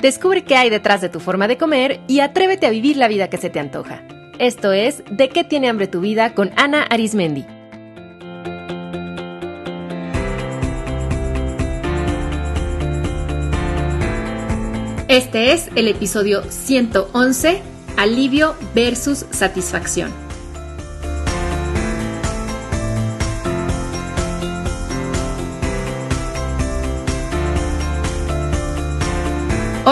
[0.00, 3.28] Descubre qué hay detrás de tu forma de comer y atrévete a vivir la vida
[3.28, 4.02] que se te antoja.
[4.38, 7.44] Esto es De qué tiene hambre tu vida con Ana Arismendi.
[15.08, 17.60] Este es el episodio 111,
[17.96, 20.29] Alivio versus Satisfacción.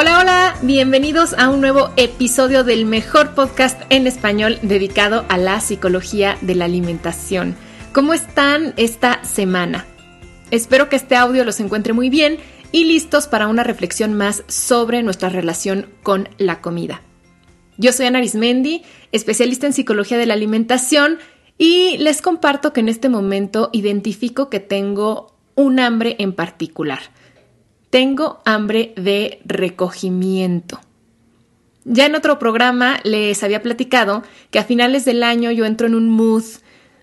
[0.00, 5.60] Hola, hola, bienvenidos a un nuevo episodio del mejor podcast en español dedicado a la
[5.60, 7.56] psicología de la alimentación.
[7.92, 9.86] ¿Cómo están esta semana?
[10.52, 12.38] Espero que este audio los encuentre muy bien
[12.70, 17.02] y listos para una reflexión más sobre nuestra relación con la comida.
[17.76, 21.18] Yo soy Ana Arismendi, especialista en psicología de la alimentación
[21.58, 27.00] y les comparto que en este momento identifico que tengo un hambre en particular
[27.90, 30.80] tengo hambre de recogimiento.
[31.84, 35.94] Ya en otro programa les había platicado que a finales del año yo entro en
[35.94, 36.44] un mood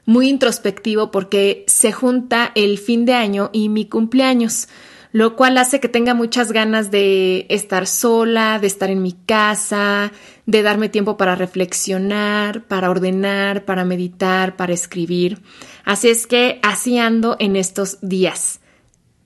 [0.05, 4.67] muy introspectivo porque se junta el fin de año y mi cumpleaños,
[5.11, 10.11] lo cual hace que tenga muchas ganas de estar sola, de estar en mi casa,
[10.45, 15.39] de darme tiempo para reflexionar, para ordenar, para meditar, para escribir.
[15.83, 18.59] Así es que así ando en estos días.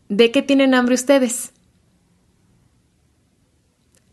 [0.09, 1.53] ¿De qué tienen hambre ustedes?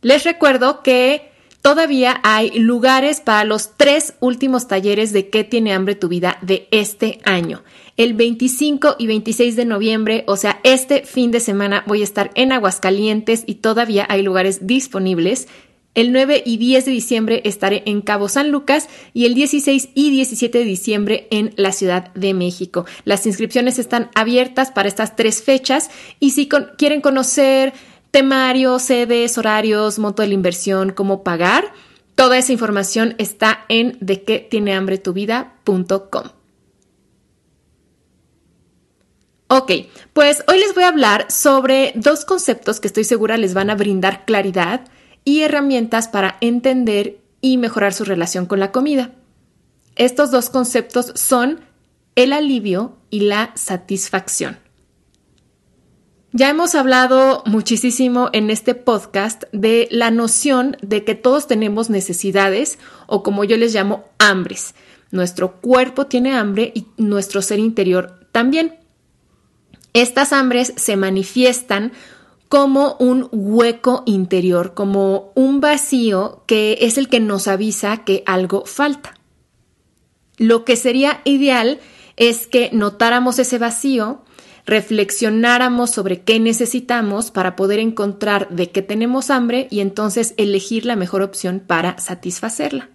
[0.02, 5.94] Les recuerdo que todavía hay lugares para los tres últimos talleres de ¿Qué tiene hambre
[5.94, 6.38] tu vida?
[6.42, 7.64] de este año.
[7.96, 12.30] El 25 y 26 de noviembre, o sea, este fin de semana voy a estar
[12.34, 15.48] en Aguascalientes y todavía hay lugares disponibles.
[15.96, 20.10] El 9 y 10 de diciembre estaré en Cabo San Lucas y el 16 y
[20.10, 22.84] 17 de diciembre en la Ciudad de México.
[23.06, 27.72] Las inscripciones están abiertas para estas tres fechas y si quieren conocer
[28.10, 31.72] temario, sedes, horarios, monto de la inversión, cómo pagar,
[32.14, 36.24] toda esa información está en de qué tiene hambre tu vida.com.
[39.48, 39.72] Ok,
[40.12, 43.76] pues hoy les voy a hablar sobre dos conceptos que estoy segura les van a
[43.76, 44.82] brindar claridad
[45.26, 49.10] y herramientas para entender y mejorar su relación con la comida.
[49.96, 51.60] Estos dos conceptos son
[52.14, 54.56] el alivio y la satisfacción.
[56.32, 62.78] Ya hemos hablado muchísimo en este podcast de la noción de que todos tenemos necesidades
[63.06, 64.74] o como yo les llamo hambres.
[65.10, 68.76] Nuestro cuerpo tiene hambre y nuestro ser interior también.
[69.92, 71.92] Estas hambres se manifiestan
[72.48, 78.64] como un hueco interior, como un vacío que es el que nos avisa que algo
[78.66, 79.14] falta.
[80.36, 81.80] Lo que sería ideal
[82.16, 84.22] es que notáramos ese vacío,
[84.64, 90.96] reflexionáramos sobre qué necesitamos para poder encontrar de qué tenemos hambre y entonces elegir la
[90.96, 92.90] mejor opción para satisfacerla.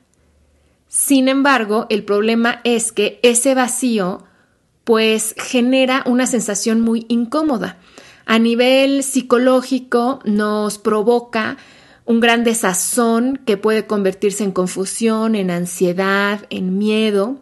[0.87, 4.23] Sin embargo, el problema es que ese vacío
[4.83, 7.77] pues genera una sensación muy incómoda
[8.25, 11.57] a nivel psicológico nos provoca
[12.05, 17.41] un gran desazón que puede convertirse en confusión, en ansiedad, en miedo.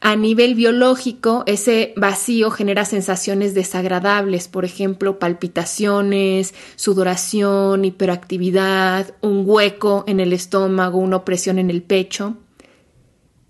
[0.00, 10.04] A nivel biológico, ese vacío genera sensaciones desagradables, por ejemplo, palpitaciones, sudoración, hiperactividad, un hueco
[10.06, 12.36] en el estómago, una opresión en el pecho.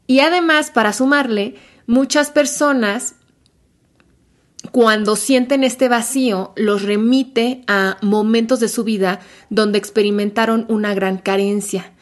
[0.07, 3.17] Y además, para sumarle, muchas personas
[4.73, 9.21] cuando sienten este vacío, los remite a momentos de su vida
[9.51, 11.93] donde experimentaron una gran carencia,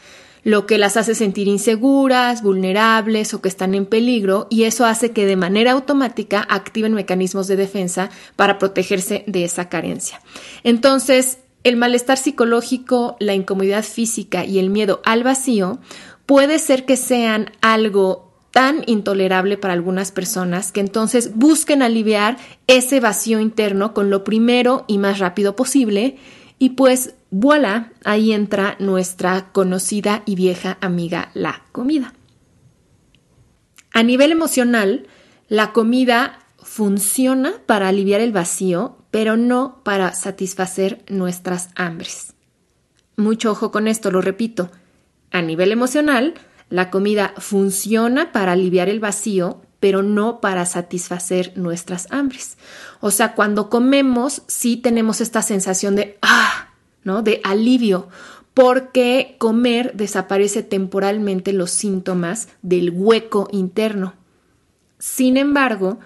[0.44, 5.12] lo que las hace sentir inseguras, vulnerables o que están en peligro, y eso hace
[5.12, 10.20] que de manera automática activen mecanismos de defensa para protegerse de esa carencia.
[10.64, 15.78] Entonces, el malestar psicológico, la incomodidad física y el miedo al vacío
[16.26, 22.36] puede ser que sean algo tan intolerable para algunas personas que entonces busquen aliviar
[22.66, 26.18] ese vacío interno con lo primero y más rápido posible
[26.58, 32.12] y pues voilà, ahí entra nuestra conocida y vieja amiga la comida.
[33.92, 35.06] A nivel emocional,
[35.48, 42.34] la comida funciona para aliviar el vacío, pero no para satisfacer nuestras hambres.
[43.16, 44.70] Mucho ojo con esto, lo repito.
[45.30, 46.34] A nivel emocional,
[46.72, 52.56] la comida funciona para aliviar el vacío, pero no para satisfacer nuestras hambres.
[53.00, 56.70] O sea, cuando comemos, sí tenemos esta sensación de ah,
[57.04, 57.20] ¿no?
[57.20, 58.08] De alivio,
[58.54, 64.14] porque comer desaparece temporalmente los síntomas del hueco interno.
[64.98, 65.98] Sin embargo,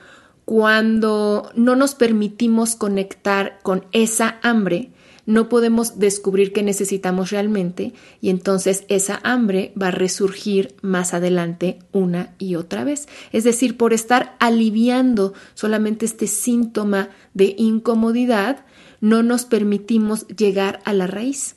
[0.44, 4.90] cuando no nos permitimos conectar con esa hambre,
[5.26, 11.80] no podemos descubrir qué necesitamos realmente y entonces esa hambre va a resurgir más adelante
[11.92, 13.08] una y otra vez.
[13.32, 18.64] Es decir, por estar aliviando solamente este síntoma de incomodidad,
[19.00, 21.56] no nos permitimos llegar a la raíz.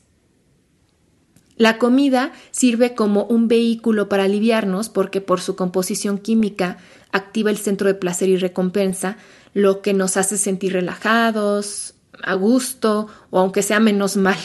[1.55, 6.77] La comida sirve como un vehículo para aliviarnos porque por su composición química
[7.11, 9.17] activa el centro de placer y recompensa,
[9.53, 14.37] lo que nos hace sentir relajados, a gusto o aunque sea menos mal.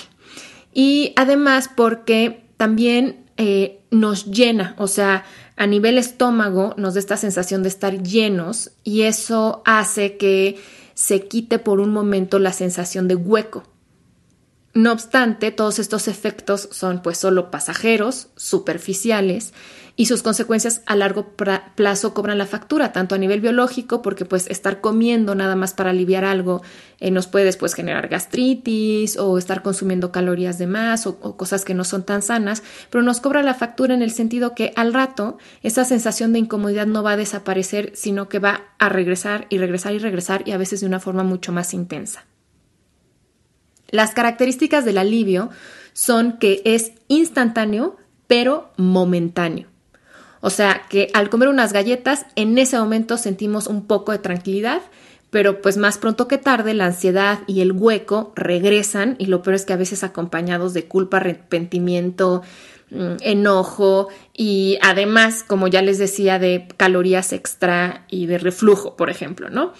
[0.72, 5.24] Y además porque también eh, nos llena, o sea,
[5.56, 10.60] a nivel estómago nos da esta sensación de estar llenos y eso hace que
[10.94, 13.64] se quite por un momento la sensación de hueco.
[14.74, 19.54] No obstante, todos estos efectos son pues solo pasajeros, superficiales,
[19.94, 21.36] y sus consecuencias a largo
[21.76, 25.90] plazo cobran la factura, tanto a nivel biológico, porque pues estar comiendo nada más para
[25.90, 26.62] aliviar algo
[26.98, 31.64] eh, nos puede después generar gastritis o estar consumiendo calorías de más o, o cosas
[31.64, 34.92] que no son tan sanas, pero nos cobra la factura en el sentido que al
[34.92, 39.58] rato esa sensación de incomodidad no va a desaparecer, sino que va a regresar y
[39.58, 42.24] regresar y regresar y a veces de una forma mucho más intensa.
[43.90, 45.50] Las características del alivio
[45.92, 47.96] son que es instantáneo,
[48.26, 49.68] pero momentáneo.
[50.40, 54.82] O sea que al comer unas galletas, en ese momento sentimos un poco de tranquilidad,
[55.30, 59.54] pero pues más pronto que tarde la ansiedad y el hueco regresan y lo peor
[59.54, 62.42] es que a veces acompañados de culpa, arrepentimiento,
[62.90, 69.10] mm, enojo y además, como ya les decía, de calorías extra y de reflujo, por
[69.10, 69.72] ejemplo, ¿no?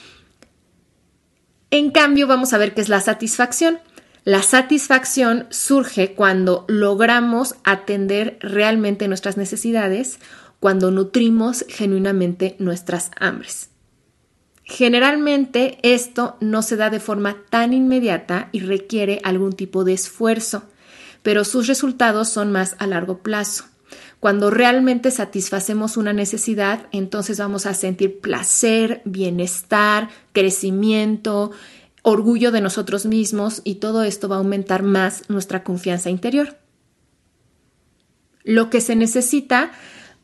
[1.71, 3.81] En cambio, vamos a ver qué es la satisfacción.
[4.25, 10.19] La satisfacción surge cuando logramos atender realmente nuestras necesidades
[10.61, 13.69] cuando nutrimos genuinamente nuestras hambres.
[14.62, 20.62] Generalmente esto no se da de forma tan inmediata y requiere algún tipo de esfuerzo,
[21.23, 23.65] pero sus resultados son más a largo plazo.
[24.20, 31.50] Cuando realmente satisfacemos una necesidad, entonces vamos a sentir placer, bienestar, crecimiento,
[32.05, 36.59] orgullo de nosotros mismos y todo esto va a aumentar más nuestra confianza interior.
[38.45, 39.73] Lo que se necesita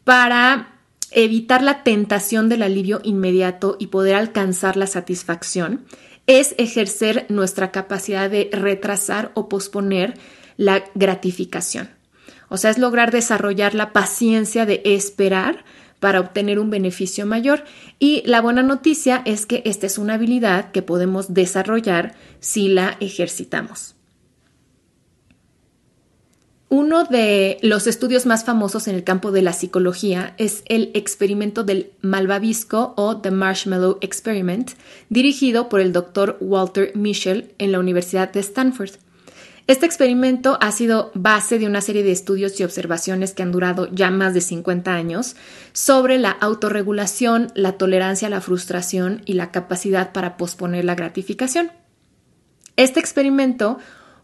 [0.04, 0.74] para
[1.10, 5.86] evitar la tentación del alivio inmediato y poder alcanzar la satisfacción
[6.26, 10.18] es ejercer nuestra capacidad de retrasar o posponer
[10.58, 11.88] la gratificación.
[12.50, 15.64] O sea, es lograr desarrollar la paciencia de esperar
[16.00, 17.64] para obtener un beneficio mayor.
[17.98, 22.96] Y la buena noticia es que esta es una habilidad que podemos desarrollar si la
[23.00, 23.94] ejercitamos.
[26.72, 31.64] Uno de los estudios más famosos en el campo de la psicología es el experimento
[31.64, 34.70] del malvavisco o The Marshmallow Experiment,
[35.08, 38.92] dirigido por el doctor Walter Mischel en la Universidad de Stanford.
[39.70, 43.88] Este experimento ha sido base de una serie de estudios y observaciones que han durado
[43.92, 45.36] ya más de 50 años
[45.72, 51.70] sobre la autorregulación, la tolerancia a la frustración y la capacidad para posponer la gratificación.
[52.74, 53.78] Este experimento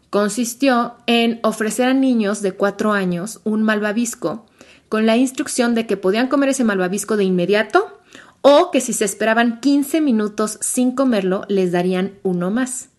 [0.09, 4.47] consistió en ofrecer a niños de 4 años un malvavisco
[4.89, 8.01] con la instrucción de que podían comer ese malvavisco de inmediato
[8.41, 12.89] o que si se esperaban 15 minutos sin comerlo les darían uno más.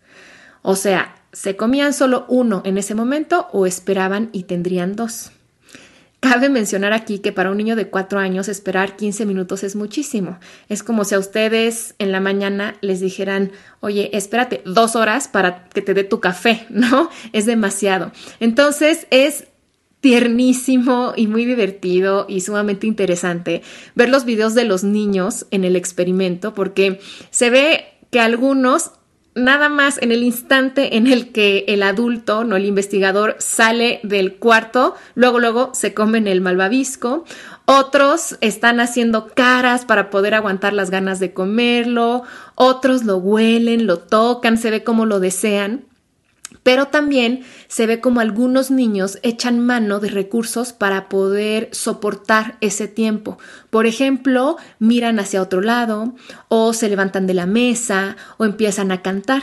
[0.63, 5.33] O sea, se comían solo uno en ese momento o esperaban y tendrían dos.
[6.21, 10.41] Cabe mencionar aquí que para un niño de cuatro años esperar 15 minutos es muchísimo.
[10.69, 15.69] Es como si a ustedes en la mañana les dijeran, oye, espérate dos horas para
[15.69, 17.09] que te dé tu café, ¿no?
[17.33, 18.11] Es demasiado.
[18.41, 19.45] Entonces es
[20.01, 23.63] tiernísimo y muy divertido y sumamente interesante
[23.95, 28.93] ver los videos de los niños en el experimento porque se ve que algunos
[29.39, 34.37] nada más en el instante en el que el adulto, no el investigador, sale del
[34.37, 37.25] cuarto, luego, luego se comen el malvavisco.
[37.65, 42.23] Otros están haciendo caras para poder aguantar las ganas de comerlo.
[42.55, 45.88] Otros lo huelen, lo tocan, se ve como lo desean
[46.63, 52.89] pero también se ve como algunos niños echan mano de recursos para poder soportar ese
[52.89, 53.39] tiempo.
[53.71, 56.15] Por ejemplo, miran hacia otro lado
[56.49, 59.43] o se levantan de la mesa o empiezan a cantar.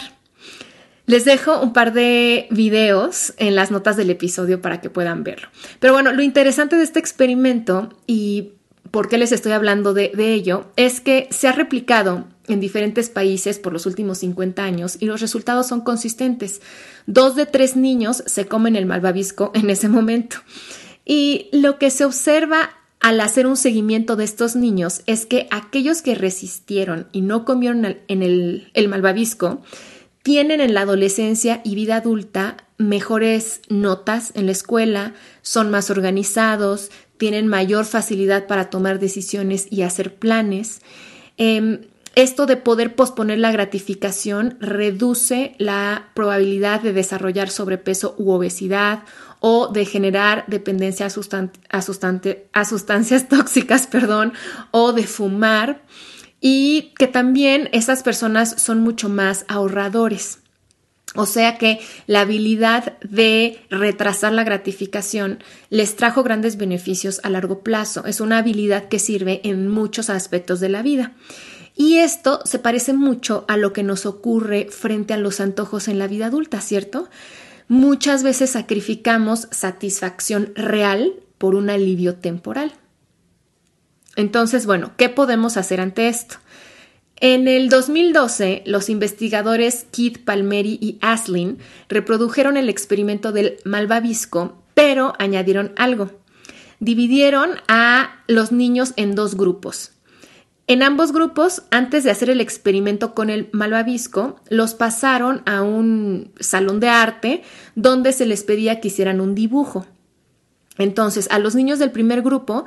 [1.08, 5.50] Les dejo un par de videos en las notas del episodio para que puedan verlo.
[5.80, 8.54] Pero bueno, lo interesante de este experimento y
[8.90, 13.60] por qué les estoy hablando de, ello es que se ha replicado en diferentes países
[13.60, 16.62] por los últimos 50 años y los resultados son consistentes.
[17.08, 20.38] Dos de tres niños se comen el malvavisco en ese momento.
[21.06, 26.02] Y lo que se observa al hacer un seguimiento de estos niños es que aquellos
[26.02, 29.62] que resistieron y no comieron en el, malvavisco
[30.24, 36.90] tienen en la adolescencia y vida adulta mejores notas en la escuela, son más organizados,
[37.18, 40.82] tienen mayor facilidad para tomar decisiones y hacer planes.
[41.38, 41.82] Em,
[42.16, 49.04] esto de poder posponer la gratificación reduce la probabilidad de desarrollar sobrepeso u obesidad
[49.40, 51.80] o de generar dependencia a,
[52.54, 54.34] a sustancias tóxicas, perdón,
[54.72, 55.84] o de fumar
[56.40, 60.40] y que también esas personas son mucho más ahorradores.
[61.16, 67.60] O sea que la habilidad de retrasar la gratificación les trajo grandes beneficios a largo
[67.62, 68.06] plazo.
[68.06, 71.14] Es una habilidad que sirve en muchos aspectos de la vida.
[71.76, 76.00] Y esto se parece mucho a lo que nos ocurre frente a los antojos en
[76.00, 77.10] la vida adulta, ¿cierto?
[77.68, 82.74] Muchas veces sacrificamos satisfacción real por un alivio temporal.
[84.16, 86.36] Entonces, bueno, ¿qué podemos hacer ante esto?
[87.18, 95.14] En el 2012, los investigadores Keith Palmeri y Aslin reprodujeron el experimento del malvavisco, pero
[95.18, 96.12] añadieron algo.
[96.80, 99.95] Dividieron a los niños en dos grupos.
[100.68, 106.32] En ambos grupos, antes de hacer el experimento con el malvavisco, los pasaron a un
[106.40, 107.44] salón de arte
[107.76, 109.86] donde se les pedía que hicieran un dibujo.
[110.80, 112.66] Entonces, a los niños del primer grupo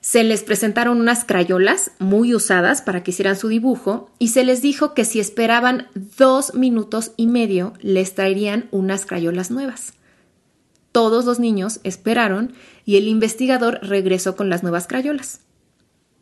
[0.00, 4.60] se les presentaron unas crayolas muy usadas para que hicieran su dibujo y se les
[4.60, 5.88] dijo que si esperaban
[6.18, 9.94] dos minutos y medio les traerían unas crayolas nuevas.
[10.92, 12.52] Todos los niños esperaron
[12.84, 15.40] y el investigador regresó con las nuevas crayolas.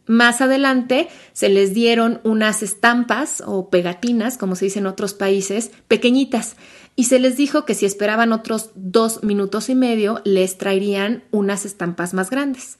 [0.06, 5.72] Más adelante se les dieron unas estampas o pegatinas, como se dice en otros países,
[5.88, 6.56] pequeñitas,
[6.94, 11.66] y se les dijo que si esperaban otros dos minutos y medio les traerían unas
[11.66, 12.78] estampas más grandes.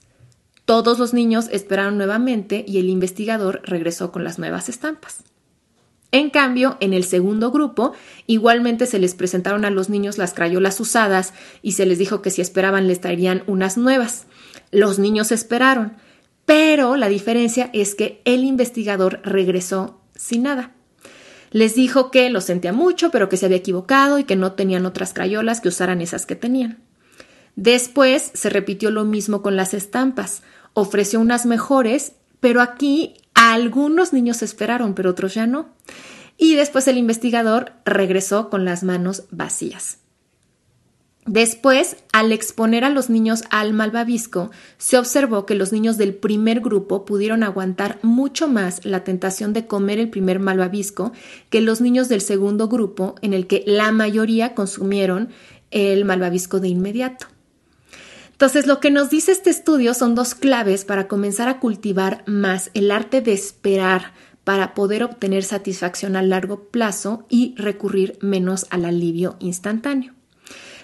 [0.65, 5.23] Todos los niños esperaron nuevamente y el investigador regresó con las nuevas estampas.
[6.11, 7.91] En cambio, en el segundo grupo,
[8.25, 12.31] igualmente se les presentaron a los niños las crayolas usadas y se les dijo que
[12.31, 14.25] si esperaban les traerían unas nuevas.
[14.71, 15.97] Los niños esperaron,
[16.47, 20.71] pero la diferencia es que el investigador regresó sin nada.
[21.51, 24.85] Les dijo que lo sentía mucho, pero que se había equivocado y que no tenían
[24.85, 26.79] otras crayolas que usaran esas que tenían.
[27.57, 30.41] Después se repitió lo mismo con las estampas.
[30.71, 35.67] Ofreció unas mejores, pero aquí algunos niños esperaron, pero otros ya no.
[36.37, 39.97] Y después el investigador regresó con las manos vacías.
[41.27, 46.61] Después, al exponer a los niños al malvavisco, se observó que los niños del primer
[46.61, 51.11] grupo pudieron aguantar mucho más la tentación de comer el primer malvavisco
[51.49, 55.27] que los niños del segundo grupo, en el que la mayoría consumieron
[55.69, 57.27] el malvavisco de inmediato.
[58.31, 62.71] Entonces, lo que nos dice este estudio son dos claves para comenzar a cultivar más
[62.73, 64.13] el arte de esperar
[64.45, 70.16] para poder obtener satisfacción a largo plazo y recurrir menos al alivio instantáneo.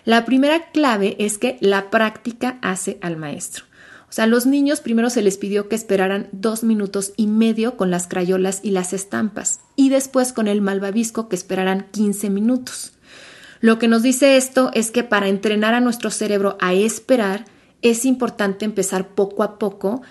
[0.06, 3.66] La primera clave es que la práctica hace al maestro.
[4.10, 7.90] O sea, los niños primero se les pidió que esperaran dos minutos y medio con
[7.90, 12.94] las crayolas y las estampas y después con el malvavisco que esperaran 15 minutos.
[13.60, 17.46] Lo que nos dice esto es que para entrenar a nuestro cerebro a esperar
[17.82, 20.02] es importante empezar poco a poco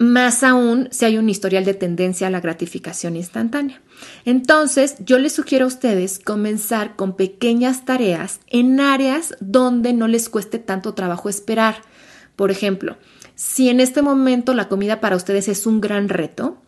[0.00, 3.82] más aún si hay un historial de tendencia a la gratificación instantánea.
[4.24, 10.30] Entonces, yo les sugiero a ustedes comenzar con pequeñas tareas en áreas donde no les
[10.30, 11.82] cueste tanto trabajo esperar.
[12.34, 12.96] Por ejemplo,
[13.34, 16.62] si en este momento la comida para ustedes es un gran reto,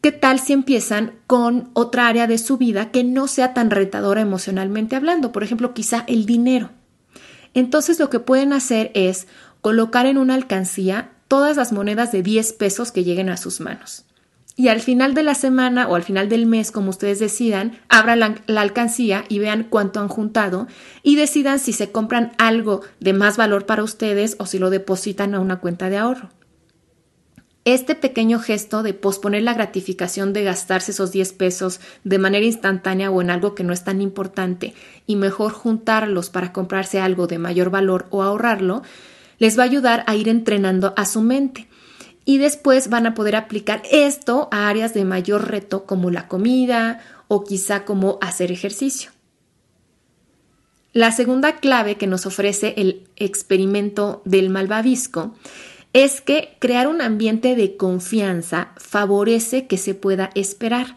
[0.00, 4.20] ¿qué tal si empiezan con otra área de su vida que no sea tan retadora
[4.20, 5.32] emocionalmente hablando?
[5.32, 6.70] Por ejemplo, quizá el dinero.
[7.52, 9.26] Entonces, lo que pueden hacer es
[9.60, 14.04] colocar en una alcancía todas las monedas de 10 pesos que lleguen a sus manos.
[14.58, 18.40] Y al final de la semana o al final del mes, como ustedes decidan, abran
[18.46, 20.66] la, alcancía y vean cuánto han juntado
[21.02, 25.34] y decidan si se compran algo de más valor para ustedes o si lo depositan
[25.34, 26.30] a una cuenta de ahorro.
[27.66, 33.10] Este pequeño gesto de posponer la gratificación de gastarse esos 10 pesos de manera instantánea
[33.10, 34.72] o en algo que no es tan importante
[35.06, 38.82] y mejor juntarlos para comprarse algo de mayor valor o ahorrarlo,
[39.38, 41.68] les va a ayudar a ir entrenando a su mente.
[42.24, 47.00] Y después van a poder aplicar esto a áreas de mayor reto como la comida
[47.28, 49.10] o quizá como hacer ejercicio.
[50.92, 55.34] La segunda clave que nos ofrece el experimento del malvavisco
[55.92, 60.96] es que crear un ambiente de confianza favorece que se pueda esperar.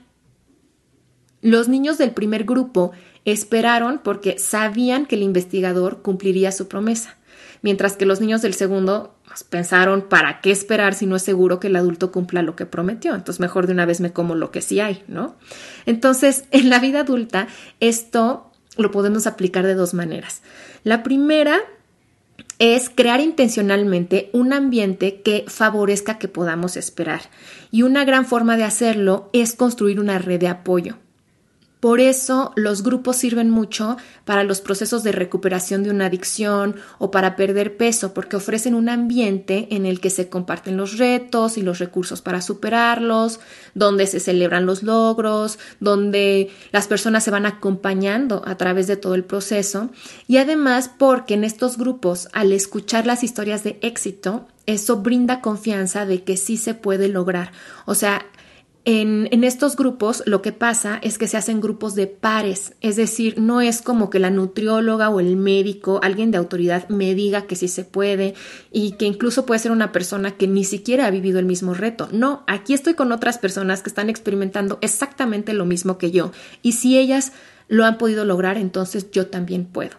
[1.41, 2.91] Los niños del primer grupo
[3.23, 7.18] esperaron porque sabían que el investigador cumpliría su promesa
[7.61, 11.59] mientras que los niños del segundo pues, pensaron, ¿para qué esperar si no es seguro
[11.59, 13.15] que el adulto cumpla lo que prometió?
[13.15, 15.35] Entonces mejor de una vez me como lo que sí hay, ¿no?
[15.85, 17.47] Entonces, en la vida adulta,
[17.79, 20.41] esto lo podemos aplicar de dos maneras.
[20.83, 21.59] La primera
[22.59, 27.21] es crear intencionalmente un ambiente que favorezca que podamos esperar.
[27.71, 30.97] Y una gran forma de hacerlo es construir una red de apoyo.
[31.79, 33.95] Por eso los grupos sirven mucho
[34.25, 38.89] para los procesos de recuperación de una adicción o para perder peso, porque ofrecen un
[38.89, 43.39] ambiente en el que se comparten los retos y los recursos para superarlos,
[43.75, 49.15] donde se celebran los logros, donde las personas se van acompañando a través de todo
[49.15, 49.89] el proceso
[50.27, 56.05] y además porque en estos grupos, al escuchar las historias de éxito, eso brinda confianza
[56.05, 57.53] de que sí se puede lograr.
[57.85, 58.25] O sea,
[58.85, 63.39] en, estos grupos lo que pasa es que se hacen grupos de pares, es decir,
[63.39, 67.55] no es como que la nutrióloga o el médico, alguien de autoridad me diga que
[67.55, 68.35] sí se puede
[68.71, 72.07] y que incluso puede ser una persona que ni siquiera ha vivido el mismo reto.
[72.11, 76.31] No, aquí estoy con otras personas que están experimentando exactamente lo mismo que yo
[76.61, 77.33] y si ellas
[77.67, 79.97] lo han podido lograr, entonces yo también puedo.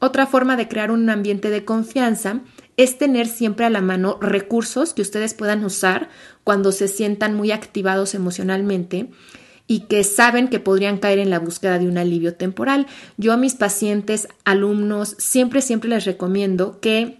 [0.00, 2.40] Otra forma de crear un ambiente de confianza
[2.76, 6.08] es tener siempre a la mano recursos que ustedes puedan usar
[6.44, 9.10] cuando se sientan muy activados emocionalmente
[9.66, 12.86] y que saben que podrían caer en la búsqueda de un alivio temporal.
[13.16, 17.18] Yo a mis pacientes, alumnos, siempre, siempre les recomiendo que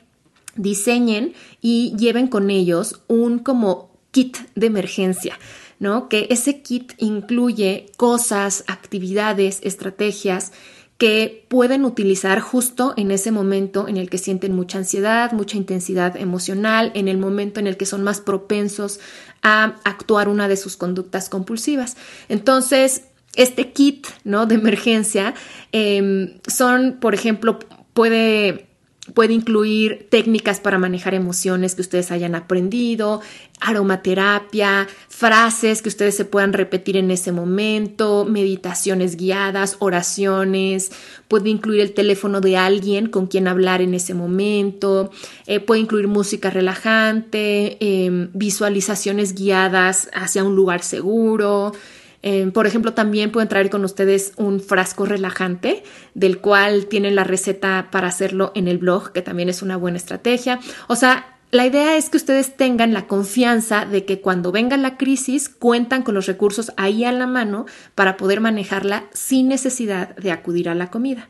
[0.57, 5.38] diseñen y lleven con ellos un como kit de emergencia.
[5.78, 6.09] ¿no?
[6.09, 10.52] Que ese kit incluye cosas, actividades, estrategias
[11.00, 16.14] que pueden utilizar justo en ese momento en el que sienten mucha ansiedad, mucha intensidad
[16.19, 19.00] emocional, en el momento en el que son más propensos
[19.40, 21.97] a actuar una de sus conductas compulsivas.
[22.28, 23.04] Entonces,
[23.35, 24.45] este kit ¿no?
[24.45, 25.33] de emergencia
[25.73, 27.59] em, son, por ejemplo,
[27.95, 28.69] puede
[29.14, 33.21] Puede incluir técnicas para manejar emociones que ustedes hayan aprendido,
[33.61, 40.90] aromaterapia, frases que ustedes se puedan repetir en ese momento, meditaciones guiadas, oraciones,
[41.29, 45.11] puede incluir el teléfono de alguien con quien hablar en ese momento,
[45.46, 51.73] eh, puede incluir música relajante, em, visualizaciones guiadas hacia un lugar seguro,
[52.22, 55.83] eh, por ejemplo, también pueden traer con ustedes un frasco relajante,
[56.14, 59.96] del cual tienen la receta para hacerlo en el blog, que también es una buena
[59.96, 60.61] estrategia.
[60.88, 64.96] O sea, la idea es que ustedes tengan la confianza de que cuando venga la
[64.96, 70.30] crisis cuentan con los recursos ahí a la mano para poder manejarla sin necesidad de
[70.30, 71.28] acudir a la comida.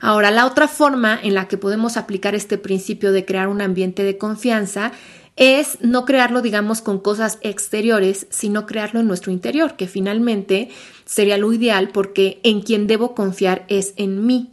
[0.00, 4.02] Ahora, la otra forma en la que podemos aplicar este principio de crear un ambiente
[4.02, 4.92] de confianza
[5.40, 10.68] es no crearlo, digamos, con cosas exteriores, sino crearlo en nuestro interior, que finalmente
[11.06, 14.50] sería lo ideal porque en quien debo confiar es en mí,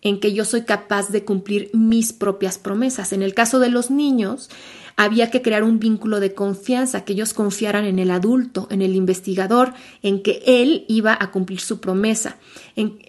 [0.00, 3.12] en que yo soy capaz de cumplir mis propias promesas.
[3.12, 4.48] En el caso de los niños,
[4.94, 8.94] había que crear un vínculo de confianza, que ellos confiaran en el adulto, en el
[8.94, 12.36] investigador, en que él iba a cumplir su promesa.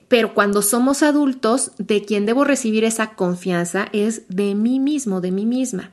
[0.07, 5.29] pero cuando somos adultos, de quien debo recibir esa confianza es de mí mismo, de
[5.29, 5.91] mí misma.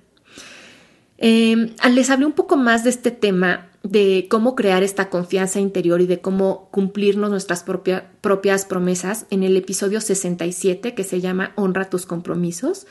[1.18, 6.00] Eh, les hablé un poco más de este tema de cómo crear esta confianza interior
[6.00, 11.88] y de cómo cumplirnos nuestras propias promesas en el episodio 67 que se llama Honra
[11.88, 12.86] tus compromisos.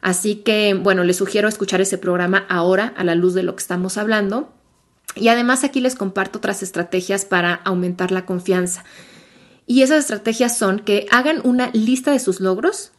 [0.00, 3.62] Así que, bueno, les sugiero escuchar ese programa ahora a la luz de lo que
[3.62, 4.52] estamos hablando.
[5.14, 8.84] Y además aquí les comparto otras estrategias para aumentar la confianza.
[9.66, 12.92] Y esas estrategias son que hagan una lista de sus logros,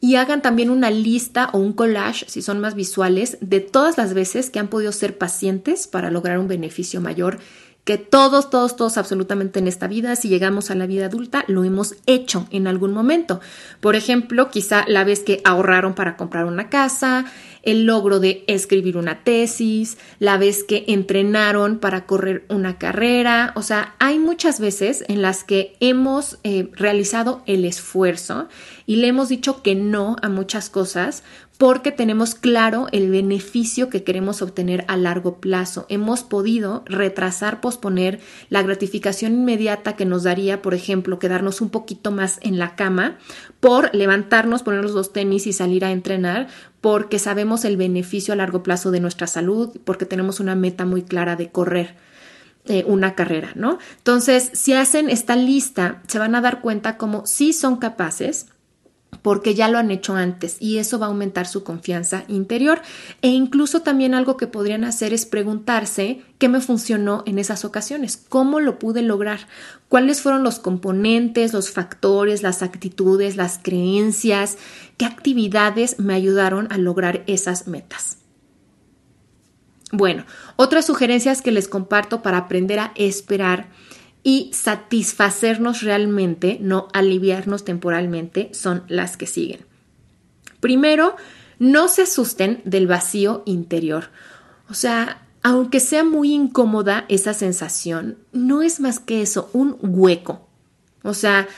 [0.00, 4.14] y hagan también una lista o un collage, si son más visuales, de todas las
[4.14, 7.38] veces que han podido ser pacientes para lograr un beneficio mayor
[7.88, 11.64] que todos, todos, todos absolutamente en esta vida, si llegamos a la vida adulta, lo
[11.64, 13.40] hemos hecho en algún momento.
[13.80, 17.24] Por ejemplo, quizá la vez que ahorraron para comprar una casa,
[17.62, 23.54] el logro de escribir una tesis, la vez que entrenaron para correr una carrera.
[23.56, 28.48] O sea, hay muchas veces en las que hemos eh, realizado el esfuerzo
[28.84, 31.22] y le hemos dicho que no a muchas cosas
[31.58, 35.86] porque tenemos claro el beneficio que queremos obtener a largo plazo.
[35.88, 42.12] Hemos podido retrasar, posponer la gratificación inmediata que nos daría, por ejemplo, quedarnos un poquito
[42.12, 43.18] más en la cama
[43.58, 46.46] por levantarnos, ponernos los tenis y salir a entrenar,
[46.80, 51.02] porque sabemos el beneficio a largo plazo de nuestra salud, porque tenemos una meta muy
[51.02, 51.96] clara de correr
[52.66, 53.78] eh, una carrera, ¿no?
[53.96, 58.46] Entonces, si hacen esta lista, se van a dar cuenta como si son capaces
[59.22, 62.80] porque ya lo han hecho antes y eso va a aumentar su confianza interior.
[63.22, 68.16] E incluso también algo que podrían hacer es preguntarse qué me funcionó en esas ocasiones,
[68.28, 69.40] cómo lo pude lograr,
[69.88, 74.58] cuáles fueron los componentes, los factores, las actitudes, las creencias,
[74.96, 78.18] qué actividades me ayudaron a lograr esas metas.
[79.90, 83.68] Bueno, otras sugerencias que les comparto para aprender a esperar
[84.22, 89.60] y satisfacernos realmente, no aliviarnos temporalmente, son las que siguen.
[90.60, 91.16] Primero,
[91.58, 94.10] no se asusten del vacío interior.
[94.68, 100.46] O sea, aunque sea muy incómoda esa sensación, no es más que eso, un hueco.
[101.02, 101.48] O sea,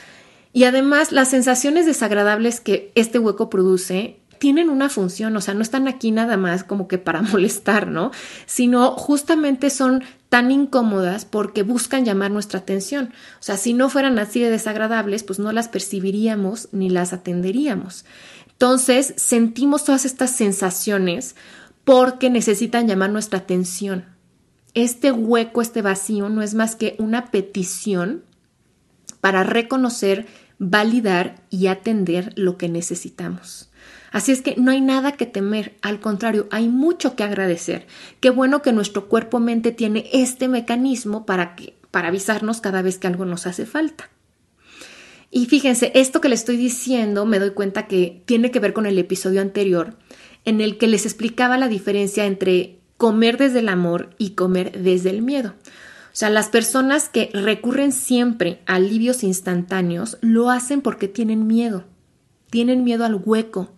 [0.53, 5.61] y además las sensaciones desagradables que este hueco produce tienen una función, o sea, no
[5.61, 8.09] están aquí nada más como que para molestar, ¿no?
[8.47, 13.13] Sino justamente son tan incómodas porque buscan llamar nuestra atención.
[13.39, 18.03] O sea, si no fueran así de desagradables, pues no las percibiríamos ni las atenderíamos.
[18.49, 21.35] Entonces, sentimos todas estas sensaciones
[21.83, 24.05] porque necesitan llamar nuestra atención.
[24.73, 28.23] Este hueco, este vacío, no es más que una petición
[29.19, 30.25] para reconocer,
[30.57, 33.70] validar y atender lo que necesitamos.
[34.11, 37.87] Así es que no hay nada que temer, al contrario, hay mucho que agradecer.
[38.19, 43.07] Qué bueno que nuestro cuerpo-mente tiene este mecanismo para, que, para avisarnos cada vez que
[43.07, 44.09] algo nos hace falta.
[45.31, 48.85] Y fíjense, esto que le estoy diciendo me doy cuenta que tiene que ver con
[48.85, 49.95] el episodio anterior,
[50.43, 55.09] en el que les explicaba la diferencia entre comer desde el amor y comer desde
[55.09, 55.55] el miedo.
[56.07, 61.85] O sea, las personas que recurren siempre a alivios instantáneos lo hacen porque tienen miedo.
[62.49, 63.71] Tienen miedo al hueco,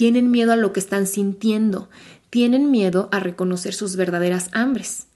[0.00, 1.90] tienen miedo a lo que están sintiendo,
[2.30, 5.08] tienen miedo a reconocer sus verdaderas hambres.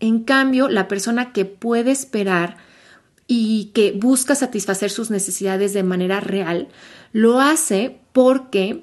[0.00, 2.56] En cambio, la persona que puede esperar
[3.28, 6.66] y que busca satisfacer sus necesidades de manera real,
[7.12, 8.82] lo hace porque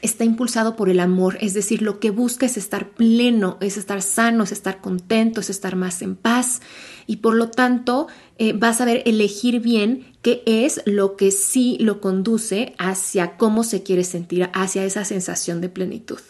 [0.00, 4.00] está impulsado por el amor, es decir, lo que busca es estar pleno, es estar
[4.00, 6.60] sano, es estar contento, es estar más en paz
[7.06, 11.76] y por lo tanto eh, va a saber elegir bien qué es lo que sí
[11.80, 16.20] lo conduce hacia cómo se quiere sentir, hacia esa sensación de plenitud.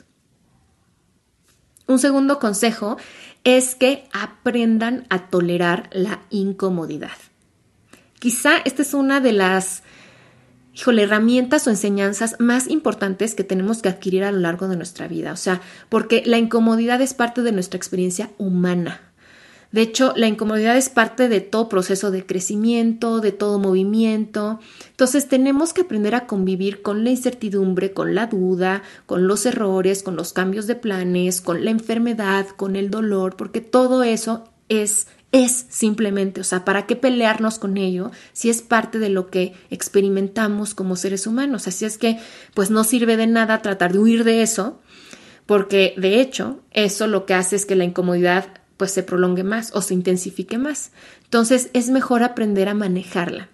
[1.86, 2.96] Un segundo consejo
[3.44, 7.10] es que aprendan a tolerar la incomodidad.
[8.18, 9.82] Quizá esta es una de las
[10.74, 15.08] híjole, herramientas o enseñanzas más importantes que tenemos que adquirir a lo largo de nuestra
[15.08, 15.32] vida.
[15.32, 19.00] O sea, porque la incomodidad es parte de nuestra experiencia humana.
[19.70, 24.60] De hecho, la incomodidad es parte de todo proceso de crecimiento, de todo movimiento.
[24.90, 30.02] Entonces, tenemos que aprender a convivir con la incertidumbre, con la duda, con los errores,
[30.02, 35.06] con los cambios de planes, con la enfermedad, con el dolor, porque todo eso es
[35.32, 39.54] es simplemente, o sea, ¿para qué pelearnos con ello si es parte de lo que
[39.70, 41.66] experimentamos como seres humanos?
[41.66, 42.18] Así es que,
[42.54, 44.78] pues no sirve de nada tratar de huir de eso,
[45.46, 49.70] porque de hecho, eso lo que hace es que la incomodidad pues se prolongue más
[49.74, 50.92] o se intensifique más.
[51.24, 53.48] Entonces es mejor aprender a manejarla.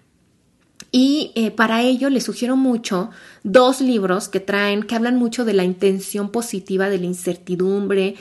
[0.91, 3.11] Y eh, para ello les sugiero mucho
[3.43, 8.15] dos libros que traen, que hablan mucho de la intención positiva, de la incertidumbre,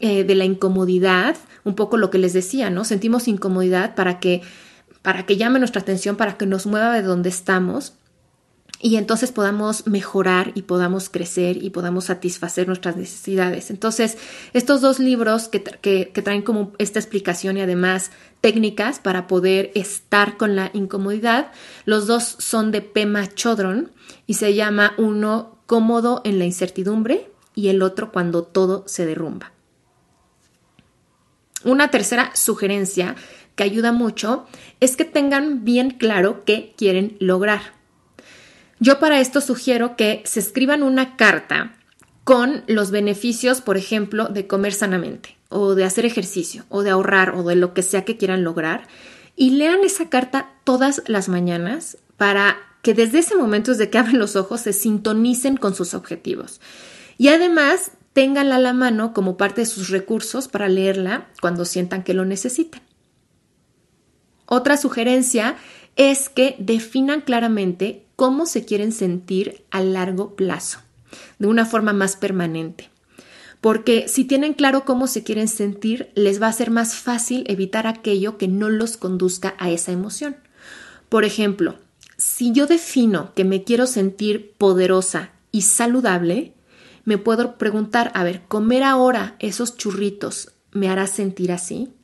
[0.00, 2.84] eh, de la incomodidad, un poco lo que les decía, ¿no?
[2.84, 4.40] Sentimos incomodidad para que,
[5.02, 7.94] para que llame nuestra atención, para que nos mueva de donde estamos
[8.80, 13.70] y entonces podamos mejorar y podamos crecer y podamos satisfacer nuestras necesidades.
[13.70, 14.16] Entonces,
[14.52, 20.36] estos dos libros que, que, traen como esta explicación y además técnicas para poder estar
[20.36, 21.50] con la incomodidad,
[21.84, 23.90] los dos son de Pema Chodron
[24.28, 29.55] y se llama uno Cómodo en la incertidumbre y el otro Cuando todo se derrumba.
[31.66, 33.16] Una tercera sugerencia
[33.56, 34.46] que ayuda mucho
[34.78, 37.74] es que tengan bien claro qué quieren lograr.
[38.78, 41.74] Yo para esto sugiero que se escriban una carta
[42.22, 47.34] con los beneficios, por ejemplo, de comer sanamente o de hacer ejercicio o de ahorrar
[47.34, 48.86] o de lo que sea que quieran lograr
[49.34, 54.20] y lean esa carta todas las mañanas para que desde ese momento, desde que abren
[54.20, 56.60] los ojos, se sintonicen con sus objetivos.
[57.18, 62.02] Y además, ténganla a la mano como parte de sus recursos para leerla cuando sientan
[62.02, 62.80] que lo necesiten.
[64.46, 65.58] Otra sugerencia
[65.96, 70.78] es que definan claramente cómo se quieren sentir a largo plazo,
[71.38, 72.88] de una forma más permanente.
[73.60, 77.86] Porque si tienen claro cómo se quieren sentir, les va a ser más fácil evitar
[77.86, 80.38] aquello que no los conduzca a esa emoción.
[81.10, 81.76] Por ejemplo,
[82.16, 86.54] si yo defino que me quiero sentir poderosa y saludable,
[87.06, 91.94] me puedo preguntar, a ver, ¿comer ahora esos churritos me hará sentir así?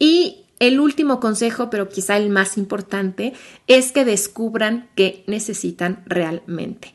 [0.00, 3.34] Y el último consejo, pero quizá el más importante,
[3.68, 6.92] es que descubran qué necesitan realmente.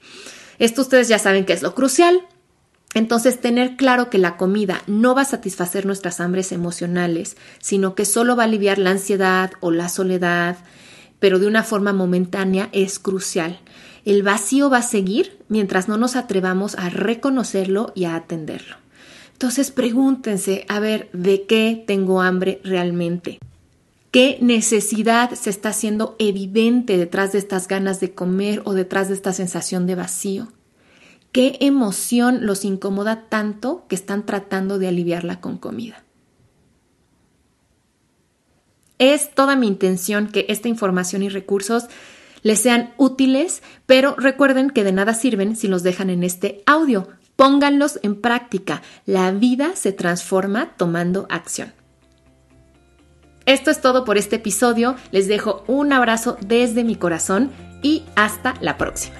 [0.59, 2.19] Esto ustedes ya saben que es lo crucial.
[2.93, 8.03] Entonces, tener claro que la comida no va a satisfacer nuestras hambres emocionales, sino que
[8.03, 10.57] solo va a aliviar la ansiedad o la soledad,
[11.19, 13.61] pero de una forma momentánea es crucial.
[14.05, 18.75] El vacío va a seguir mientras no nos atrevamos a reconocerlo y a atenderlo.
[19.33, 23.39] Entonces pregúntense, a ver, ¿de qué tengo hambre realmente?
[24.11, 29.15] ¿Qué necesidad se está haciendo evidente detrás de estas ganas de comer o detrás de
[29.15, 30.49] esta sensación de vacío?
[31.31, 36.03] ¿Qué emoción los incomoda tanto que están tratando de aliviarla con comida?
[38.99, 41.85] Es toda mi intención que esta información y recursos
[42.43, 47.07] les sean útiles, pero recuerden que de nada sirven si los dejan en este audio.
[47.35, 48.83] Pónganlos en práctica.
[49.05, 51.73] La vida se transforma tomando acción.
[53.45, 54.95] Esto es todo por este episodio.
[55.11, 57.51] Les dejo un abrazo desde mi corazón
[57.81, 59.15] y hasta la próxima.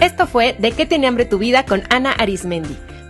[0.00, 2.76] Esto fue De qué tiene hambre tu vida con Ana Arismendi.